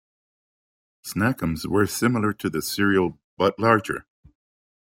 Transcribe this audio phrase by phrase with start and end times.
[1.03, 4.07] Snack Ums were similar to the cereal but larger.